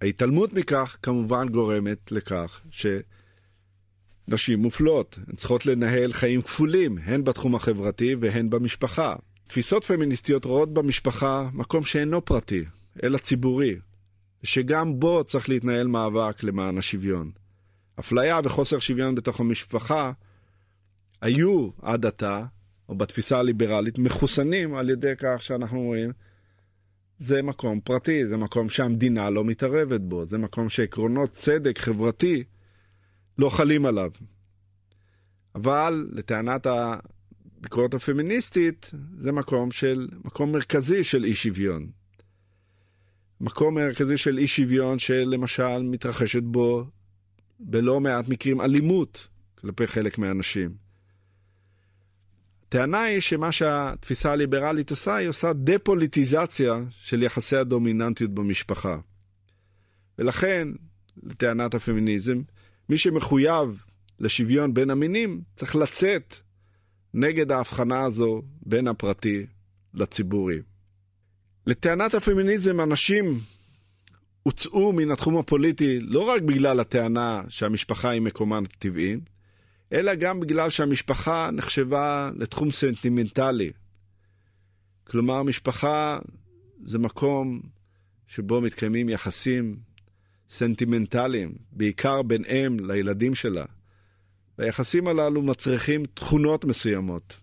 ההתעלמות 0.00 0.52
מכך 0.52 0.96
כמובן 1.02 1.48
גורמת 1.48 2.12
לכך 2.12 2.60
שנשים 2.70 4.58
מופלות, 4.58 5.18
הן 5.26 5.36
צריכות 5.36 5.66
לנהל 5.66 6.12
חיים 6.12 6.42
כפולים, 6.42 6.98
הן 6.98 7.24
בתחום 7.24 7.54
החברתי 7.54 8.14
והן 8.14 8.50
במשפחה. 8.50 9.14
תפיסות 9.50 9.84
פמיניסטיות 9.84 10.44
רואות 10.44 10.74
במשפחה 10.74 11.48
מקום 11.52 11.84
שאינו 11.84 12.24
פרטי, 12.24 12.64
אלא 13.02 13.18
ציבורי, 13.18 13.76
שגם 14.42 15.00
בו 15.00 15.24
צריך 15.24 15.48
להתנהל 15.48 15.86
מאבק 15.86 16.42
למען 16.42 16.78
השוויון. 16.78 17.30
אפליה 18.00 18.40
וחוסר 18.44 18.78
שוויון 18.78 19.14
בתוך 19.14 19.40
המשפחה 19.40 20.12
היו 21.20 21.68
עד 21.82 22.06
עתה, 22.06 22.44
או 22.88 22.94
בתפיסה 22.94 23.38
הליברלית, 23.38 23.98
מחוסנים 23.98 24.74
על 24.74 24.90
ידי 24.90 25.12
כך 25.18 25.42
שאנחנו 25.42 25.80
רואים 25.80 26.12
זה 27.18 27.42
מקום 27.42 27.80
פרטי, 27.80 28.26
זה 28.26 28.36
מקום 28.36 28.68
שהמדינה 28.68 29.30
לא 29.30 29.44
מתערבת 29.44 30.00
בו, 30.00 30.26
זה 30.26 30.38
מקום 30.38 30.68
שעקרונות 30.68 31.30
צדק 31.30 31.78
חברתי 31.78 32.44
לא 33.38 33.48
חלים 33.48 33.86
עליו. 33.86 34.10
אבל 35.54 36.08
לטענת 36.12 36.66
הביקורת 37.60 37.94
הפמיניסטית, 37.94 38.90
זה 39.18 39.32
מקום, 39.32 39.70
של, 39.70 40.08
מקום 40.24 40.52
מרכזי 40.52 41.04
של 41.04 41.24
אי 41.24 41.34
שוויון. 41.34 41.90
מקום 43.40 43.74
מרכזי 43.74 44.16
של 44.16 44.38
אי 44.38 44.46
שוויון 44.46 44.98
שלמשל 44.98 45.82
מתרחשת 45.82 46.42
בו 46.42 46.84
בלא 47.60 48.00
מעט 48.00 48.28
מקרים 48.28 48.60
אלימות 48.60 49.28
כלפי 49.54 49.86
חלק 49.86 50.18
מהאנשים. 50.18 50.74
הטענה 52.66 53.02
היא 53.02 53.20
שמה 53.20 53.52
שהתפיסה 53.52 54.32
הליברלית 54.32 54.90
עושה, 54.90 55.16
היא 55.16 55.28
עושה 55.28 55.52
דה-פוליטיזציה 55.52 56.74
של 56.90 57.22
יחסי 57.22 57.56
הדומיננטיות 57.56 58.34
במשפחה. 58.34 58.98
ולכן, 60.18 60.68
לטענת 61.22 61.74
הפמיניזם, 61.74 62.40
מי 62.88 62.98
שמחויב 62.98 63.84
לשוויון 64.20 64.74
בין 64.74 64.90
המינים 64.90 65.42
צריך 65.54 65.76
לצאת 65.76 66.36
נגד 67.14 67.52
ההבחנה 67.52 68.00
הזו 68.00 68.42
בין 68.66 68.88
הפרטי 68.88 69.46
לציבורי. 69.94 70.58
לטענת 71.66 72.14
הפמיניזם, 72.14 72.80
אנשים 72.80 73.40
הוצאו 74.42 74.92
מן 74.92 75.10
התחום 75.10 75.38
הפוליטי 75.38 76.00
לא 76.00 76.20
רק 76.20 76.42
בגלל 76.42 76.80
הטענה 76.80 77.42
שהמשפחה 77.48 78.10
היא 78.10 78.20
מקומן 78.20 78.64
הטבעי, 78.64 79.16
אלא 79.92 80.14
גם 80.14 80.40
בגלל 80.40 80.70
שהמשפחה 80.70 81.50
נחשבה 81.52 82.30
לתחום 82.36 82.70
סנטימנטלי. 82.70 83.70
כלומר, 85.04 85.42
משפחה 85.42 86.18
זה 86.84 86.98
מקום 86.98 87.60
שבו 88.26 88.60
מתקיימים 88.60 89.08
יחסים 89.08 89.76
סנטימנטליים, 90.48 91.54
בעיקר 91.72 92.22
בין 92.22 92.44
אם 92.44 92.76
לילדים 92.80 93.34
שלה. 93.34 93.64
והיחסים 94.60 95.08
הללו 95.08 95.42
מצריכים 95.42 96.04
תכונות 96.14 96.64
מסוימות, 96.64 97.40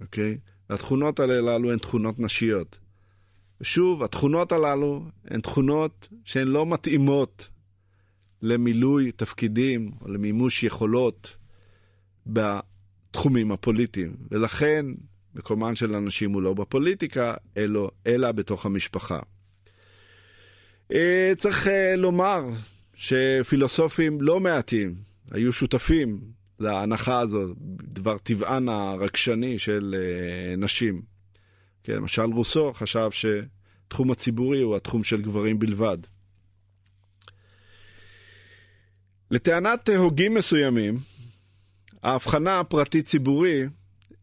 אוקיי? 0.00 0.38
והתכונות 0.70 1.20
הללו 1.20 1.72
הן 1.72 1.78
תכונות 1.78 2.18
נשיות. 2.18 2.78
ושוב, 3.60 4.02
התכונות 4.02 4.52
הללו 4.52 5.04
הן 5.24 5.40
תכונות 5.40 6.08
שהן 6.24 6.48
לא 6.48 6.66
מתאימות 6.66 7.48
למילוי 8.42 9.12
תפקידים 9.12 9.90
או 10.00 10.08
למימוש 10.08 10.62
יכולות 10.62 11.36
בתחומים 12.26 13.52
הפוליטיים, 13.52 14.16
ולכן 14.30 14.86
מקומן 15.34 15.74
של 15.74 15.96
אנשים 15.96 16.32
הוא 16.32 16.42
לא 16.42 16.54
בפוליטיקה, 16.54 17.34
אלא, 17.56 17.90
אלא 18.06 18.32
בתוך 18.32 18.66
המשפחה. 18.66 19.18
אה, 20.92 21.32
צריך 21.36 21.68
אה, 21.68 21.96
לומר 21.96 22.44
שפילוסופים 22.94 24.20
לא 24.20 24.40
מעטים 24.40 24.94
היו 25.30 25.52
שותפים 25.52 26.41
להנחה 26.62 27.20
הזו, 27.20 27.54
דבר 27.82 28.18
טבען 28.18 28.68
הרגשני 28.68 29.58
של 29.58 29.94
אה, 29.98 30.56
נשים. 30.56 31.02
כן, 31.84 31.92
למשל 31.92 32.22
רוסו 32.22 32.72
חשב 32.72 33.08
שתחום 33.10 34.10
הציבורי 34.10 34.60
הוא 34.60 34.76
התחום 34.76 35.04
של 35.04 35.22
גברים 35.22 35.58
בלבד. 35.58 35.98
לטענת 39.30 39.88
הוגים 39.88 40.34
מסוימים, 40.34 40.98
ההבחנה 42.02 42.60
הפרטי-ציבורי 42.60 43.62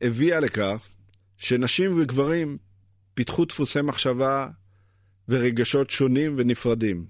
הביאה 0.01 0.39
לכך 0.39 0.87
שנשים 1.37 2.01
וגברים 2.01 2.57
פיתחו 3.13 3.45
דפוסי 3.45 3.81
מחשבה 3.81 4.47
ורגשות 5.29 5.89
שונים 5.89 6.35
ונפרדים. 6.37 7.05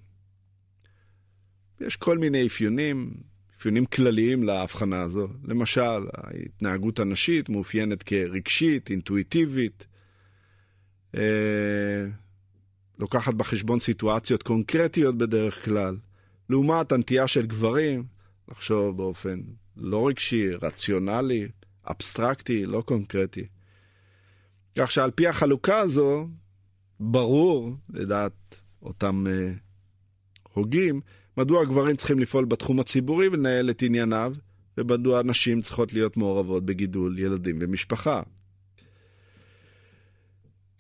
יש 1.81 1.95
כל 1.95 2.17
מיני 2.17 2.47
אפיונים, 2.47 3.13
אפיונים 3.59 3.85
כלליים 3.85 4.43
להבחנה 4.43 5.01
הזו. 5.01 5.27
למשל, 5.43 6.07
ההתנהגות 6.13 6.99
הנשית 6.99 7.49
מאופיינת 7.49 8.03
כרגשית, 8.03 8.89
אינטואיטיבית, 8.89 9.87
אה, 11.15 11.21
לוקחת 12.99 13.33
בחשבון 13.33 13.79
סיטואציות 13.79 14.43
קונקרטיות 14.43 15.17
בדרך 15.17 15.65
כלל, 15.65 15.97
לעומת 16.49 16.91
הנטייה 16.91 17.27
של 17.27 17.45
גברים 17.45 18.03
לחשוב 18.51 18.97
באופן 18.97 19.41
לא 19.77 20.07
רגשי, 20.07 20.49
רציונלי, 20.61 21.47
אבסטרקטי, 21.87 22.65
לא 22.65 22.81
קונקרטי. 22.81 23.47
כך 24.77 24.91
שעל 24.91 25.11
פי 25.11 25.27
החלוקה 25.27 25.79
הזו, 25.79 26.27
ברור, 26.99 27.71
לדעת 27.89 28.61
אותם 28.81 29.25
אה, 29.27 29.51
הוגים, 30.53 31.01
מדוע 31.39 31.65
גברים 31.65 31.95
צריכים 31.95 32.19
לפעול 32.19 32.45
בתחום 32.45 32.79
הציבורי 32.79 33.27
ולנהל 33.27 33.69
את 33.69 33.81
ענייניו, 33.81 34.33
ומדוע 34.77 35.23
נשים 35.23 35.61
צריכות 35.61 35.93
להיות 35.93 36.17
מעורבות 36.17 36.65
בגידול 36.65 37.19
ילדים 37.19 37.57
ומשפחה. 37.61 38.21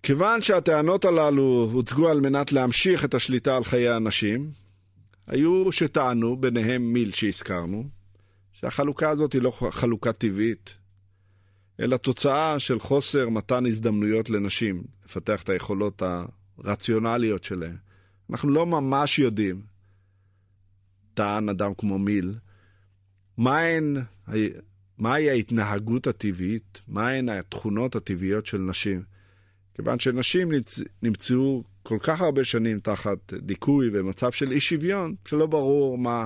כיוון 0.03 0.41
שהטענות 0.41 1.05
הללו 1.05 1.69
הוצגו 1.71 2.09
על 2.09 2.19
מנת 2.21 2.51
להמשיך 2.51 3.05
את 3.05 3.13
השליטה 3.13 3.57
על 3.57 3.63
חיי 3.63 3.89
הנשים, 3.89 4.51
היו 5.27 5.71
שטענו, 5.71 6.37
ביניהם 6.37 6.93
מיל 6.93 7.11
שהזכרנו, 7.11 7.83
שהחלוקה 8.53 9.09
הזאת 9.09 9.33
היא 9.33 9.41
לא 9.41 9.51
חלוקה 9.71 10.13
טבעית, 10.13 10.75
אלא 11.79 11.97
תוצאה 11.97 12.59
של 12.59 12.79
חוסר 12.79 13.29
מתן 13.29 13.65
הזדמנויות 13.65 14.29
לנשים 14.29 14.83
לפתח 15.05 15.43
את 15.43 15.49
היכולות 15.49 16.01
הרציונליות 16.57 17.43
שלהן. 17.43 17.77
אנחנו 18.29 18.49
לא 18.49 18.65
ממש 18.65 19.19
יודעים, 19.19 19.68
טען 21.19 21.49
אדם 21.49 21.73
כמו 21.77 21.99
מיל, 21.99 22.35
מהן, 23.37 23.97
מהי 24.97 25.29
ההתנהגות 25.29 26.07
הטבעית, 26.07 26.81
מהן 26.87 27.29
התכונות 27.29 27.95
הטבעיות 27.95 28.45
של 28.45 28.57
נשים. 28.57 29.03
כיוון 29.73 29.99
שנשים 29.99 30.49
נמצאו 31.03 31.63
כל 31.83 31.97
כך 32.01 32.21
הרבה 32.21 32.43
שנים 32.43 32.79
תחת 32.79 33.33
דיכוי 33.33 33.89
ומצב 33.93 34.31
של 34.31 34.51
אי 34.51 34.59
שוויון, 34.59 35.15
שלא 35.25 35.45
ברור 35.45 35.97
מה 35.97 36.25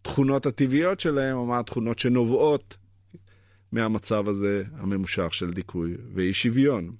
התכונות 0.00 0.46
הטבעיות 0.46 1.00
שלהם 1.00 1.36
או 1.36 1.46
מה 1.46 1.58
התכונות 1.58 1.98
שנובעות 1.98 2.76
מהמצב 3.72 4.28
הזה 4.28 4.62
הממושך 4.72 5.34
של 5.34 5.50
דיכוי 5.50 5.94
ואי 6.14 6.32
שוויון. 6.32 6.92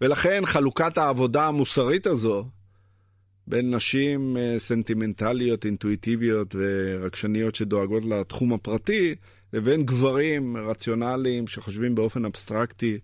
ולכן 0.00 0.42
חלוקת 0.46 0.98
העבודה 0.98 1.46
המוסרית 1.46 2.06
הזו 2.06 2.48
בין 3.46 3.74
נשים 3.74 4.36
אה, 4.36 4.58
סנטימנטליות, 4.58 5.64
אינטואיטיביות 5.64 6.54
ורגשניות 6.58 7.54
שדואגות 7.54 8.04
לתחום 8.04 8.52
הפרטי, 8.52 9.14
לבין 9.52 9.86
גברים 9.86 10.56
רציונליים 10.56 11.46
שחושבים 11.46 11.94
באופן 11.94 12.24
אבסטרקטי, 12.24 12.98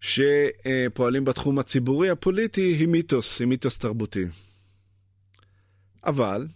שפועלים 0.00 1.24
בתחום 1.24 1.58
הציבורי 1.58 2.10
הפוליטי, 2.10 2.60
היא 2.60 2.88
מיתוס, 2.88 3.40
היא 3.40 3.48
מיתוס 3.48 3.78
תרבותי. 3.78 4.24
אבל 6.04 6.46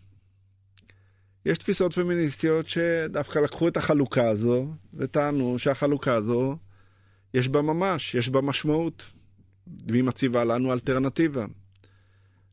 יש 1.47 1.59
תפיסות 1.59 1.93
פמיניסטיות 1.93 2.69
שדווקא 2.69 3.39
לקחו 3.39 3.69
את 3.69 3.77
החלוקה 3.77 4.29
הזו 4.29 4.67
וטענו 4.95 5.59
שהחלוקה 5.59 6.15
הזו, 6.15 6.57
יש 7.35 7.49
בה 7.49 7.63
ממש, 7.63 8.15
יש 8.15 8.29
בה 8.29 8.41
משמעות, 8.41 9.11
והיא 9.89 10.05
מציבה 10.05 10.45
לנו 10.45 10.73
אלטרנטיבה. 10.73 11.47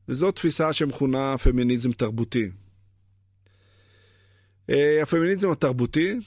וזו 0.10 0.32
תפיסה 0.32 0.74
שמכונה 0.74 1.38
פמיניזם 1.38 1.92
תרבותי. 1.92 2.50
אה, 4.70 5.04
הפמיניזם 5.04 5.52
התרבותי 5.52 6.20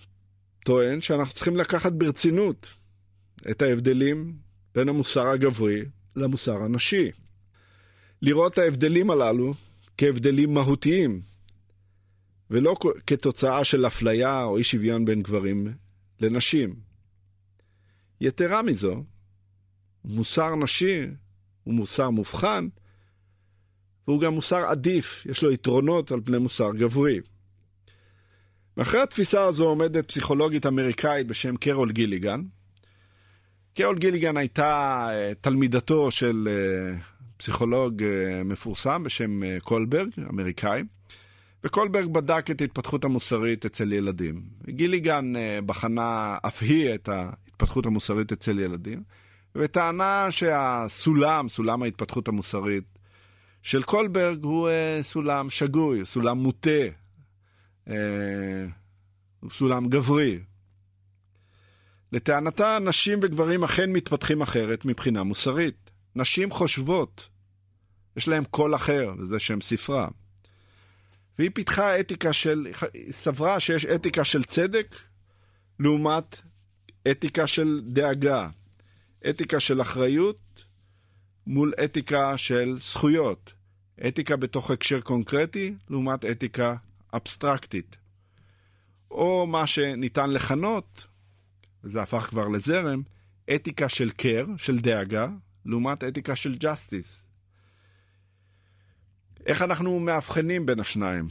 טוען 0.64 1.00
שאנחנו 1.00 1.34
צריכים 1.34 1.56
לקחת 1.56 1.92
ברצינות 1.92 2.66
את 3.50 3.62
ההבדלים 3.62 4.36
בין 4.74 4.88
המוסר 4.88 5.26
הגברי 5.26 5.84
למוסר 6.16 6.62
הנשי. 6.62 7.10
לראות 8.22 8.52
את 8.52 8.58
ההבדלים 8.58 9.10
הללו 9.10 9.54
כהבדלים 9.98 10.54
מהותיים, 10.54 11.22
ולא 12.50 12.76
כתוצאה 13.06 13.64
של 13.64 13.86
אפליה 13.86 14.44
או 14.44 14.56
אי 14.56 14.62
שוויון 14.62 15.04
בין 15.04 15.22
גברים 15.22 15.74
לנשים. 16.20 16.74
יתרה 18.20 18.62
מזו, 18.62 19.04
מוסר 20.04 20.56
נשי 20.56 21.06
הוא 21.64 21.74
מוסר 21.74 22.10
מובחן, 22.10 22.68
והוא 24.08 24.20
גם 24.20 24.34
מוסר 24.34 24.64
עדיף, 24.66 25.26
יש 25.26 25.42
לו 25.42 25.52
יתרונות 25.52 26.12
על 26.12 26.20
פני 26.24 26.38
מוסר 26.38 26.70
גברי. 26.76 27.20
מאחורי 28.76 29.02
התפיסה 29.02 29.44
הזו 29.44 29.64
עומדת 29.64 30.08
פסיכולוגית 30.08 30.66
אמריקאית 30.66 31.26
בשם 31.26 31.56
קרול 31.56 31.92
גיליגן. 31.92 32.40
קרול 33.74 33.98
גיליגן 33.98 34.36
הייתה 34.36 35.06
אה, 35.10 35.32
תלמידתו 35.40 36.10
של 36.10 36.48
אה, 36.50 36.98
פסיכולוג 37.36 38.02
אה, 38.02 38.44
מפורסם 38.44 39.02
בשם 39.02 39.40
קולברג, 39.62 40.08
אמריקאי. 40.30 40.82
וקולברג 41.64 42.06
בדק 42.06 42.50
את 42.50 42.60
ההתפתחות 42.60 43.04
המוסרית 43.04 43.64
אצל 43.64 43.92
ילדים. 43.92 44.42
גיליגן 44.68 45.32
בחנה 45.66 46.38
אף 46.46 46.62
היא 46.62 46.94
את 46.94 47.08
ההתפתחות 47.08 47.86
המוסרית 47.86 48.32
אצל 48.32 48.58
ילדים, 48.58 49.02
וטענה 49.54 50.26
שהסולם, 50.30 51.48
סולם 51.48 51.82
ההתפתחות 51.82 52.28
המוסרית 52.28 52.84
של 53.62 53.82
קולברג 53.82 54.44
הוא 54.44 54.68
אה, 54.68 54.98
סולם 55.02 55.50
שגוי, 55.50 56.06
סולם 56.06 56.38
מוטה, 56.38 56.80
אה, 57.88 58.66
סולם 59.50 59.88
גברי. 59.88 60.40
לטענתה, 62.12 62.78
נשים 62.78 63.18
וגברים 63.22 63.64
אכן 63.64 63.92
מתפתחים 63.92 64.42
אחרת 64.42 64.84
מבחינה 64.84 65.22
מוסרית. 65.22 65.90
נשים 66.16 66.50
חושבות, 66.50 67.28
יש 68.16 68.28
להם 68.28 68.44
קול 68.44 68.74
אחר, 68.74 69.14
וזה 69.18 69.38
שם 69.38 69.60
ספרה. 69.60 70.08
והיא 71.38 71.50
פיתחה 71.54 72.00
אתיקה 72.00 72.32
של, 72.32 72.66
היא 72.94 73.12
סברה 73.12 73.60
שיש 73.60 73.84
אתיקה 73.84 74.24
של 74.24 74.44
צדק 74.44 74.96
לעומת 75.80 76.40
אתיקה 77.10 77.46
של 77.46 77.80
דאגה, 77.84 78.48
אתיקה 79.30 79.60
של 79.60 79.80
אחריות 79.80 80.64
מול 81.46 81.72
אתיקה 81.85 82.37
של 82.37 82.76
זכויות, 82.79 83.53
אתיקה 84.09 84.37
בתוך 84.37 84.70
הקשר 84.70 85.00
קונקרטי 85.00 85.74
לעומת 85.90 86.24
אתיקה 86.24 86.76
אבסטרקטית. 87.14 87.96
או 89.11 89.46
מה 89.46 89.66
שניתן 89.66 90.31
לכנות, 90.31 91.07
וזה 91.85 92.03
הפך 92.03 92.26
כבר 92.31 92.48
לזרם, 92.48 93.03
אתיקה 93.55 93.88
של 93.88 94.11
קר, 94.11 94.46
של 94.57 94.79
דאגה, 94.79 95.29
לעומת 95.66 96.05
אתיקה 96.05 96.37
של 96.37 96.57
ג'סטיס, 96.59 97.22
איך 99.46 99.62
אנחנו 99.62 100.00
מאבחנים 100.00 100.66
בין 100.66 100.81
השניים? 100.81 101.29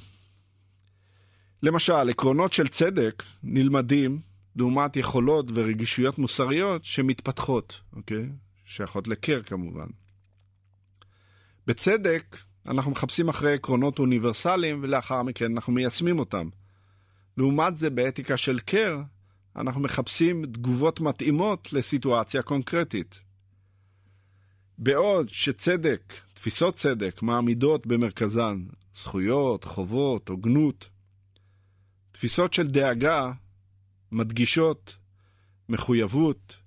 למשל, 1.64 2.10
עקרונות 2.10 2.54
של 2.54 2.68
צדק 2.68 3.24
נלמדים 3.44 4.22
לעומת 4.56 4.96
יכולות 4.96 5.46
ורגישויות 5.54 6.18
מוסריות 6.18 6.84
שמתפתחות, 6.84 7.82
אוקיי? 7.96 8.30
שייכות 8.70 9.08
לקר 9.08 9.44
כמובן. 9.44 9.88
בצדק, 11.68 12.38
אנחנו 12.68 12.92
מחפשים 12.92 13.30
אחרי 13.30 13.54
עקרונות 13.54 14.00
אוניברסליים 14.00 14.80
ולאחר 14.84 15.24
מכן 15.24 15.52
אנחנו 15.56 15.74
מיישמים 15.74 16.20
אותם. 16.20 16.50
לעומת 17.38 17.76
זה, 17.76 17.90
באתיקה 17.90 18.38
של 18.38 18.60
קר, 18.60 19.02
אנחנו 19.56 19.82
מחפשים 19.82 20.46
תגובות 20.46 21.00
מתאימות 21.00 21.74
לסיטואציה 21.74 22.42
קונקרטית. 22.42 23.20
בעוד 24.78 25.30
שצדק, 25.30 26.14
תפיסות 26.34 26.76
צדק, 26.76 27.22
מעמידות 27.22 27.88
במרכזן 27.88 28.66
זכויות, 28.96 29.64
חובות, 29.64 30.30
הוגנות, 30.30 30.90
תפיסות 32.12 32.54
של 32.54 32.68
דאגה 32.68 33.32
מדגישות 34.12 34.98
מחויבות 35.70 36.58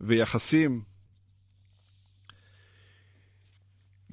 ויחסים. 0.00 0.93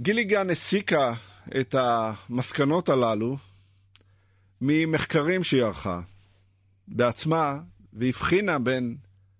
גיליגן 0.01 0.49
הסיקה 0.49 1.13
את 1.59 1.75
המסקנות 1.77 2.89
הללו 2.89 3.37
ממחקרים 4.61 5.43
שהיא 5.43 5.63
ערכה 5.63 6.01
בעצמה 6.87 7.59
והבחינה 7.93 8.59
בין 8.59 8.97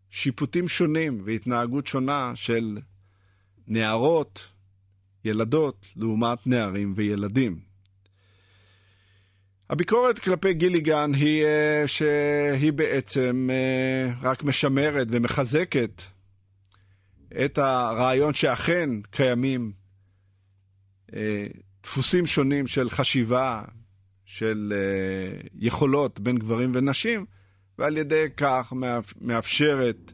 שיפוטים 0.10 0.68
שונים 0.68 1.22
והתנהגות 1.26 1.88
שונה 1.88 2.32
של 2.36 2.78
נערות, 3.68 4.48
ילדות, 5.26 5.88
לעומת 5.96 6.48
נערים 6.48 6.94
וילדים. 6.96 7.60
הביקורת 9.70 10.20
כלפי 10.20 10.54
גיליגן 10.54 11.14
היא 11.14 11.44
uh, 11.44 11.88
שהיא 11.88 12.74
בעצם 12.74 13.50
uh, 13.50 14.26
רק 14.26 14.44
משמרת 14.44 15.08
ומחזקת 15.10 16.04
את 17.46 17.58
הרעיון 17.58 18.34
שאכן 18.34 18.90
קיימים 19.12 19.81
דפוסים 21.84 22.26
שונים 22.26 22.68
של 22.68 22.90
חשיבה, 22.90 23.62
של 24.26 24.74
uh, 24.74 25.50
יכולות 25.60 26.20
בין 26.20 26.38
גברים 26.38 26.72
ונשים, 26.76 27.26
ועל 27.80 27.98
ידי 27.98 28.26
כך 28.38 28.74
מאפשרת 29.22 30.12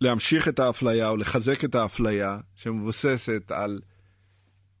להמשיך 0.00 0.48
את 0.48 0.58
האפליה 0.58 1.08
או 1.08 1.16
לחזק 1.16 1.64
את 1.64 1.74
האפליה 1.74 2.38
שמבוססת 2.54 3.50
על 3.50 3.80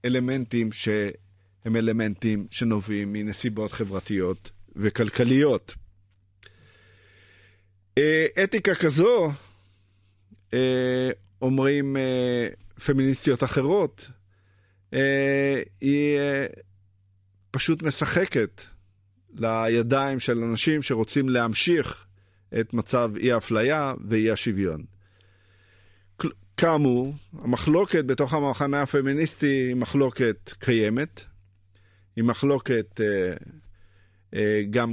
אלמנטים 0.04 0.72
שהם 0.72 1.76
אלמנטים 1.76 2.46
שנובעים 2.50 3.12
מנסיבות 3.12 3.72
חברתיות 3.72 4.50
וכלכליות. 4.76 5.74
אה, 7.98 8.26
אתיקה 8.44 8.74
כזו, 8.74 9.32
אה, 10.54 11.10
אומרים 11.42 11.96
אה, 11.96 12.48
פמיניסטיות 12.84 13.44
אחרות, 13.44 14.10
היא 15.80 16.18
פשוט 17.50 17.82
משחקת 17.82 18.62
לידיים 19.34 20.20
של 20.20 20.38
אנשים 20.38 20.82
שרוצים 20.82 21.28
להמשיך 21.28 22.06
את 22.60 22.74
מצב 22.74 23.10
אי 23.16 23.32
האפליה 23.32 23.94
ואי 24.08 24.30
השוויון. 24.30 24.84
כאמור, 26.56 27.14
המחלוקת 27.42 28.04
בתוך 28.04 28.34
המחנה 28.34 28.82
הפמיניסטי 28.82 29.46
היא 29.46 29.74
מחלוקת 29.74 30.52
קיימת, 30.58 31.24
היא 32.16 32.24
מחלוקת 32.24 33.00
אה, 33.00 33.34
אה, 34.34 34.62
גם 34.70 34.92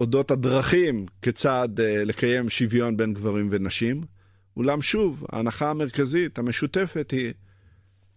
אודות 0.00 0.30
הדרכים 0.30 1.06
כיצד 1.22 1.68
אה, 1.80 2.04
לקיים 2.04 2.48
שוויון 2.48 2.96
בין 2.96 3.14
גברים 3.14 3.48
ונשים, 3.50 4.00
אולם 4.56 4.82
שוב, 4.82 5.26
ההנחה 5.32 5.70
המרכזית, 5.70 6.38
המשותפת, 6.38 7.10
היא 7.10 7.32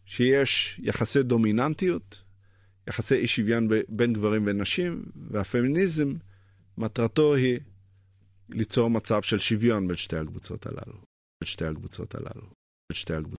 שיש 0.05 0.79
יחסי 0.83 1.23
דומיננטיות, 1.23 2.23
יחסי 2.87 3.15
אי 3.15 3.27
שוויון 3.27 3.67
בין 3.89 4.13
גברים 4.13 4.43
ונשים, 4.45 5.05
והפמיניזם, 5.31 6.13
מטרתו 6.77 7.35
היא 7.35 7.59
ליצור 8.49 8.89
מצב 8.89 9.21
של 9.21 9.37
שוויון 9.37 9.87
בין 9.87 9.97
שתי 9.97 10.17
הקבוצות 10.17 10.65
הללו. 10.65 10.93
בין 11.41 11.47
שתי 11.47 11.65
הקבוצות 11.65 12.15
הללו. 12.15 12.47
שתי 12.93 13.13
הקבוצות. 13.13 13.31